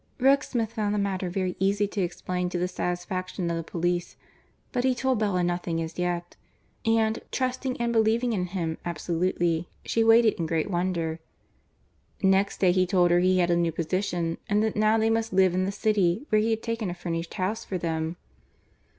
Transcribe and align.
Rokesmith 0.17 0.73
found 0.73 0.95
the 0.95 0.97
matter 0.97 1.29
very 1.29 1.55
easy 1.59 1.87
to 1.89 2.01
explain 2.01 2.49
to 2.49 2.57
the 2.57 2.67
satisfaction 2.67 3.51
of 3.51 3.57
the 3.57 3.63
police, 3.63 4.15
but 4.71 4.83
he 4.83 4.95
told 4.95 5.19
Bella 5.19 5.43
nothing 5.43 5.79
as 5.79 5.99
yet, 5.99 6.35
and, 6.83 7.19
trusting 7.31 7.79
and 7.79 7.93
believing 7.93 8.33
in 8.33 8.47
him 8.47 8.79
absolutely, 8.83 9.69
she 9.85 10.03
waited 10.03 10.33
in 10.39 10.47
great 10.47 10.71
wonder. 10.71 11.19
Next 12.23 12.57
day 12.59 12.71
he 12.71 12.87
told 12.87 13.11
her 13.11 13.19
he 13.19 13.37
had 13.37 13.51
a 13.51 13.55
new 13.55 13.71
position 13.71 14.39
and 14.49 14.63
that 14.63 14.75
now 14.75 14.97
they 14.97 15.11
must 15.11 15.33
live 15.33 15.53
in 15.53 15.65
the 15.65 15.71
city 15.71 16.25
where 16.29 16.41
he 16.41 16.49
had 16.49 16.63
taken 16.63 16.89
a 16.89 16.95
furnished 16.95 17.35
house 17.35 17.63
for 17.63 17.77
them. 17.77 18.17